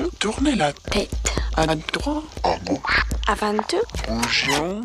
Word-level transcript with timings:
deux, 0.00 0.10
tournez 0.18 0.54
la 0.54 0.72
tête. 0.72 1.10
À 1.56 1.66
droite. 1.66 2.24
À 2.44 2.56
gauche. 2.64 3.04
Avant 3.28 3.56
tout. 3.68 3.76
Bougeons. 4.08 4.80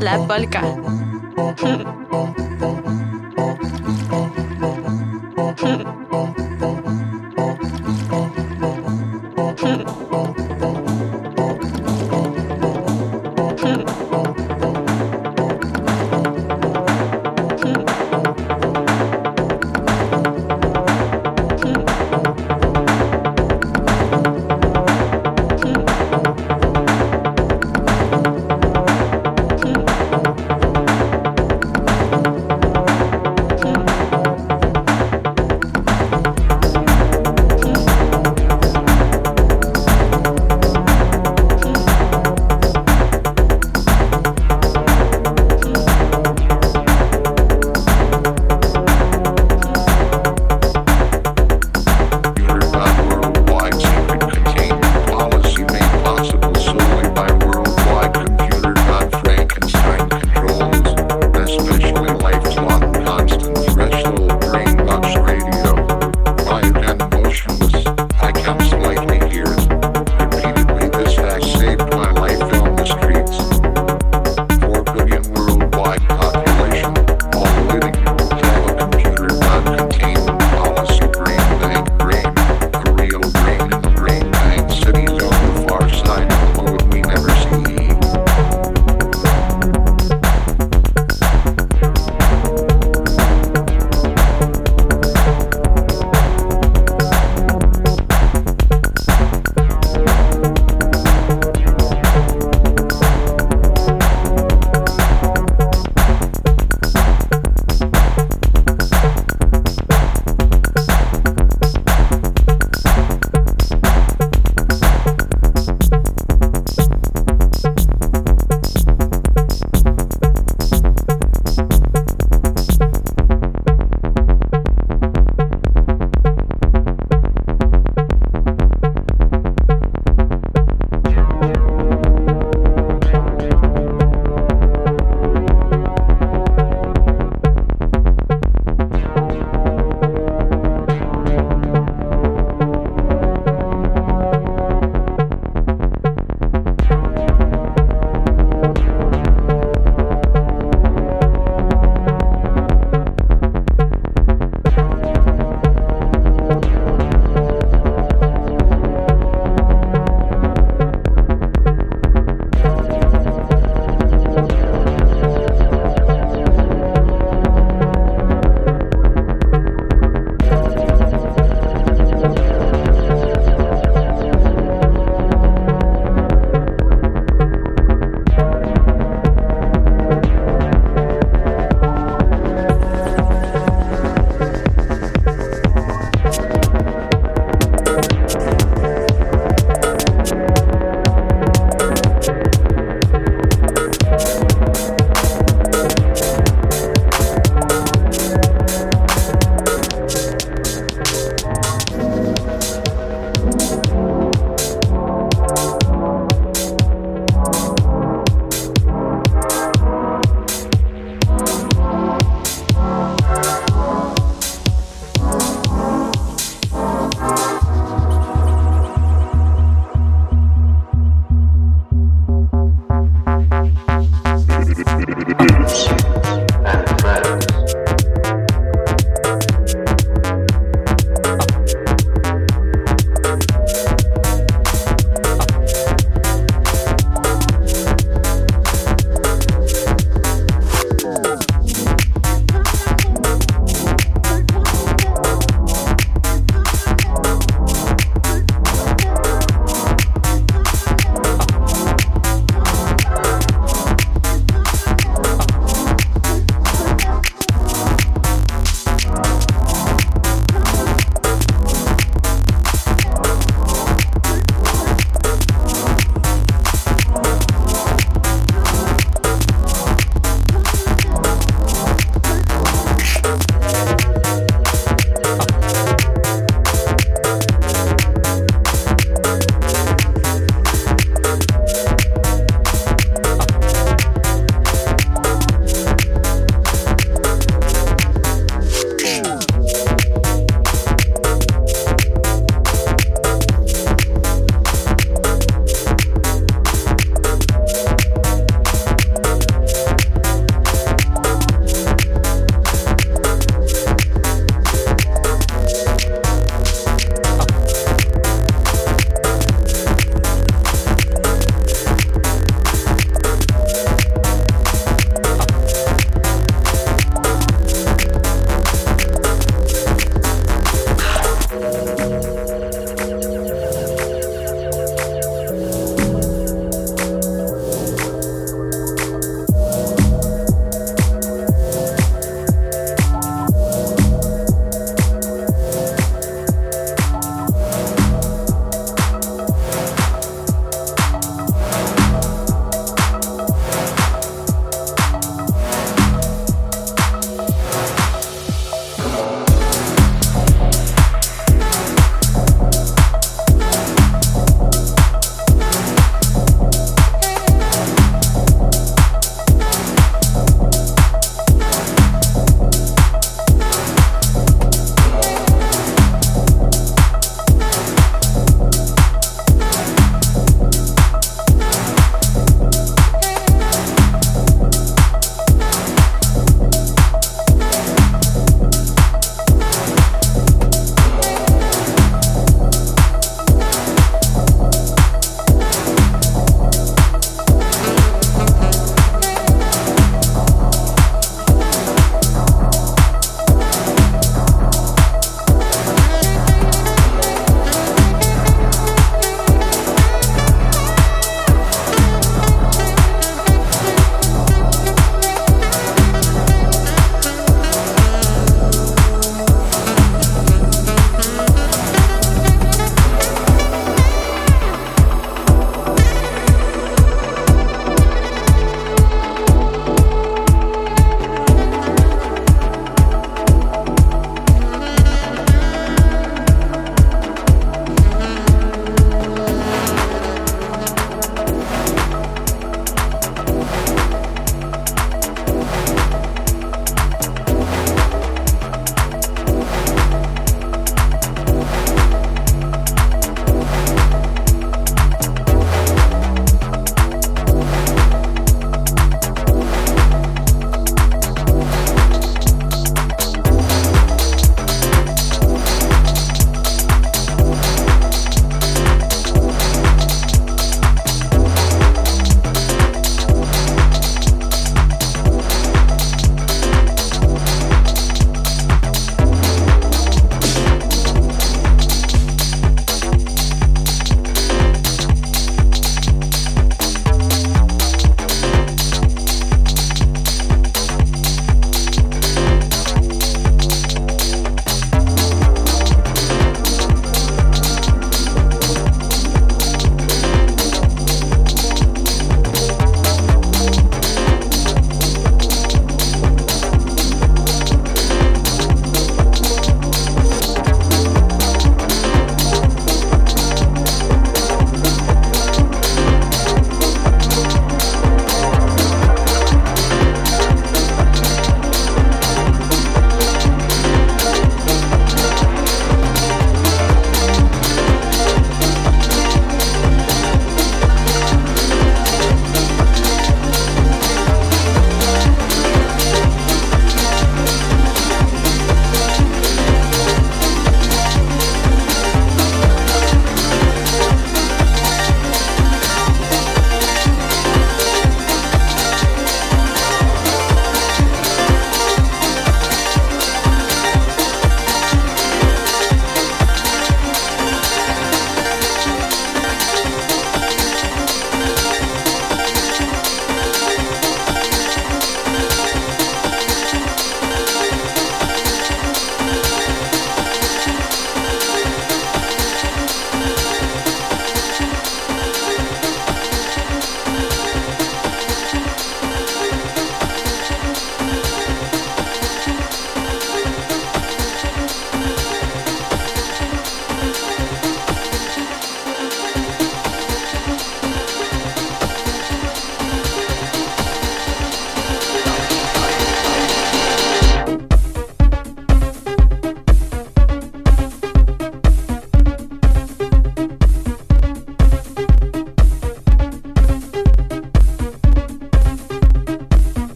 La 0.00 0.18
polka. 0.26 0.79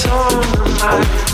turn 0.00 0.40
the 0.40 0.78
light 0.80 1.31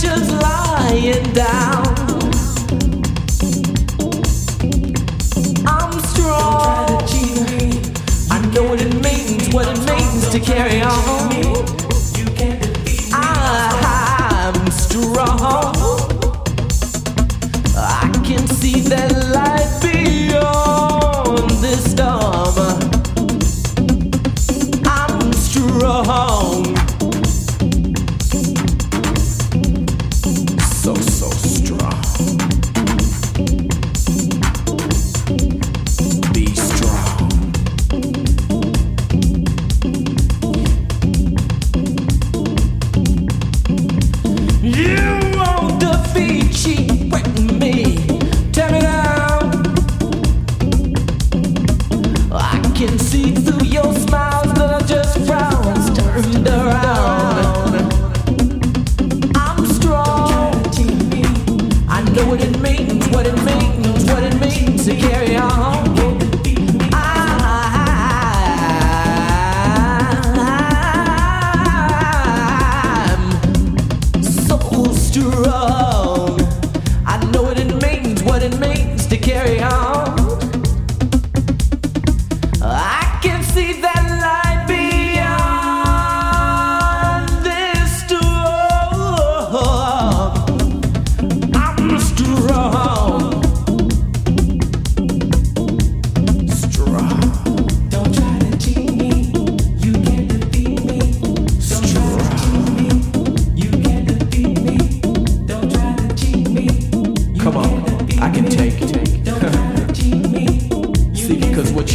Just 0.00 0.30
lying 0.30 1.32
down. 1.32 1.84
I'm 5.66 5.92
strong. 6.00 7.02
I 8.30 8.38
know 8.54 8.62
what 8.62 8.80
it 8.80 8.94
means, 9.02 9.52
what 9.52 9.66
it 9.66 9.78
means 9.86 10.28
to 10.30 10.38
carry 10.38 10.82
on. 10.82 11.28
I'm 13.12 14.70
strong. 14.70 15.74
I 17.76 18.10
can 18.24 18.46
see 18.46 18.80
that 18.82 19.12
light. 19.34 19.67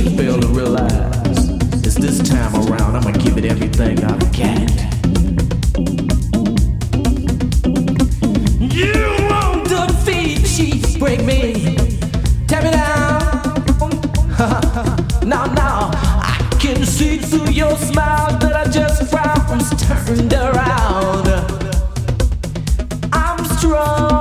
you 0.03 0.09
fail 0.17 0.39
to 0.39 0.47
realize 0.47 1.49
is 1.85 1.95
this 1.95 2.19
time 2.27 2.53
around 2.55 2.95
I'ma 2.95 3.11
give 3.11 3.37
it 3.37 3.45
everything 3.45 4.03
I've 4.03 4.19
got. 4.19 4.71
You 8.59 9.15
won't 9.29 9.69
defeat, 9.69 10.45
she 10.45 10.99
break 10.99 11.23
me, 11.23 11.77
tear 12.47 12.63
me 12.63 12.71
down. 12.71 13.63
now, 15.25 15.45
now 15.45 15.91
I 15.93 16.57
can 16.59 16.83
see 16.85 17.17
through 17.17 17.51
your 17.51 17.77
smile 17.77 18.37
that 18.39 18.55
I 18.55 18.69
just 18.69 19.09
frown's 19.09 19.69
turned 19.87 20.33
around. 20.33 21.29
I'm 23.13 23.45
strong. 23.57 24.12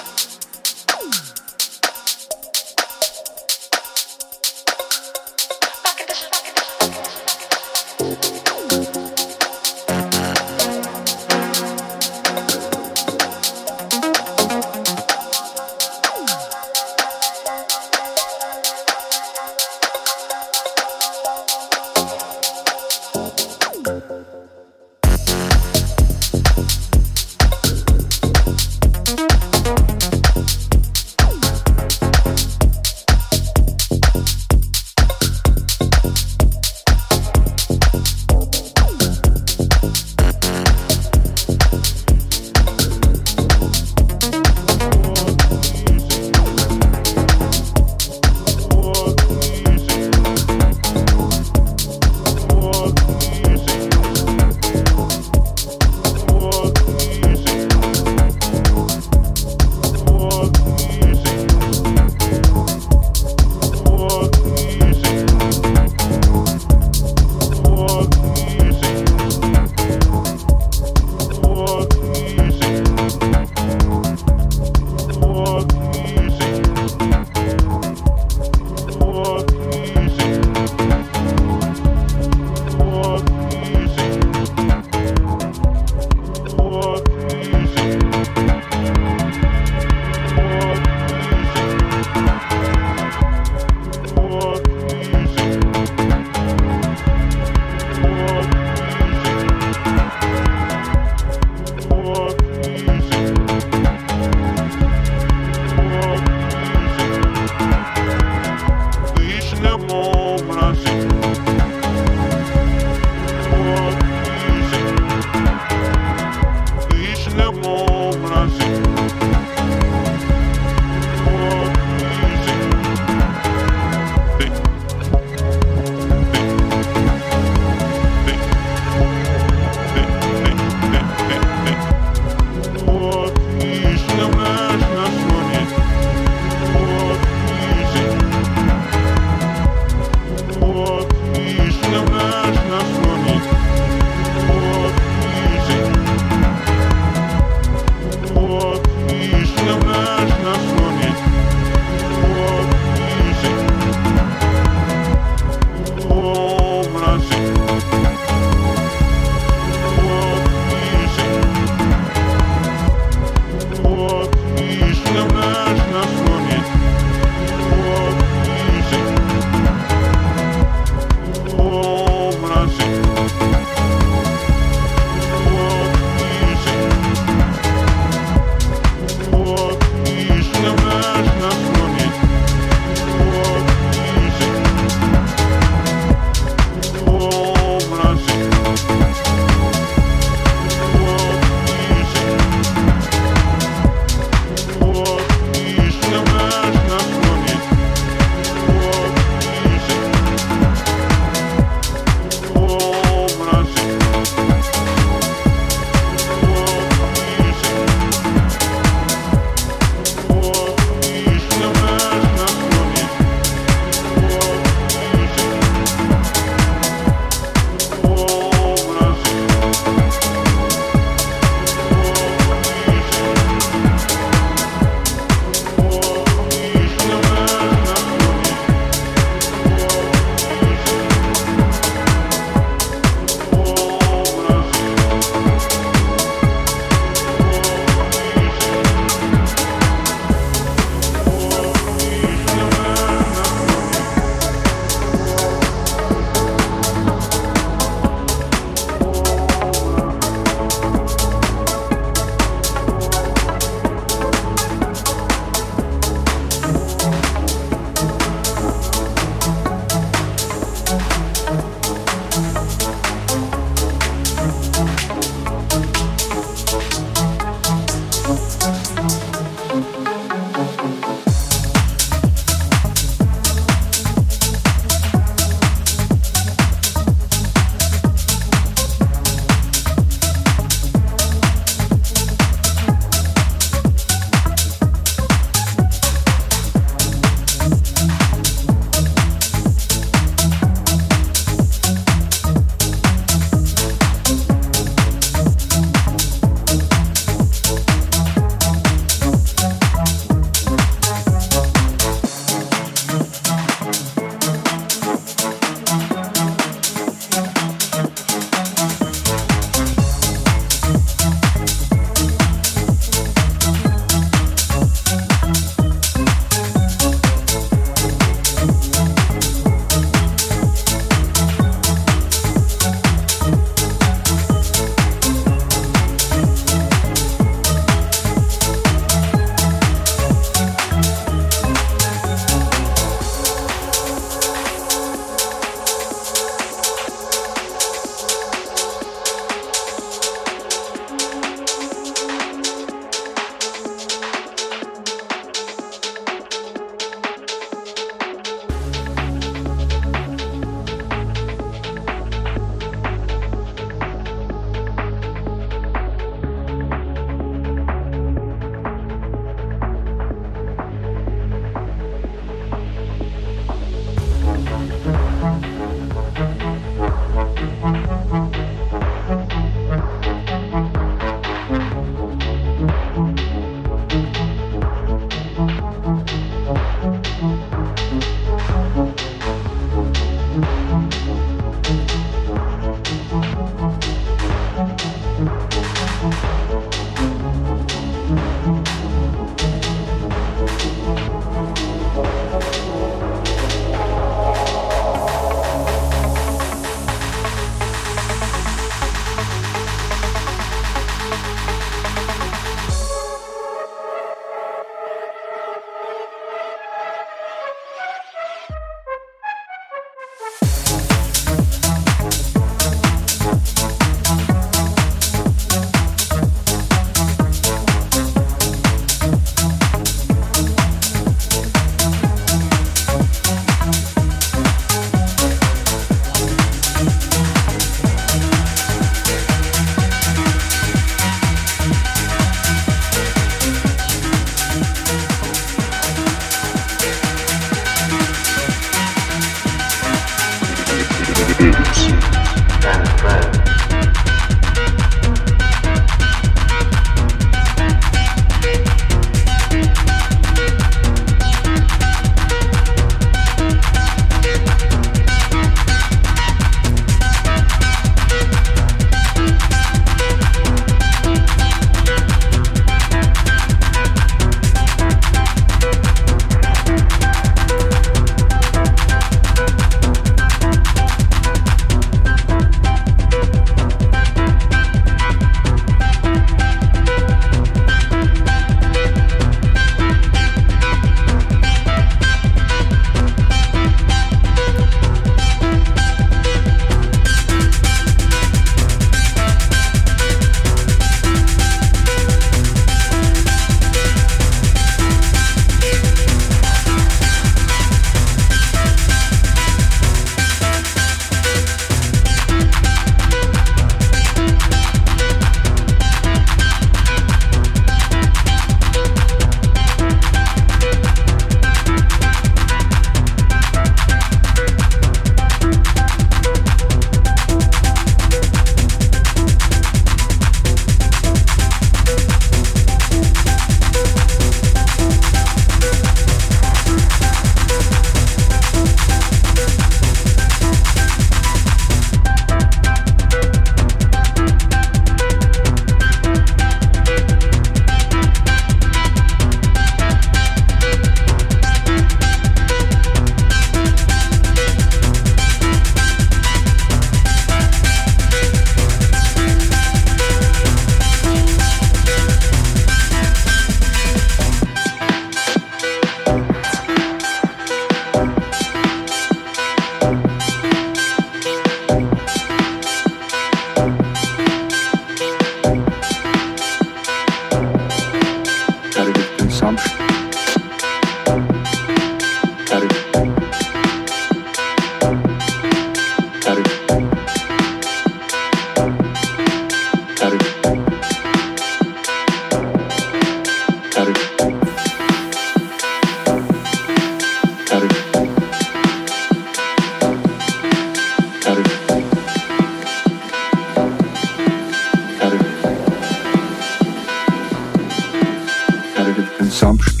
Gesamtspiel. 599.61 600.00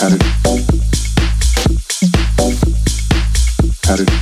How 0.00 0.08
did, 0.10 0.22
how 3.82 3.96
did, 3.96 4.17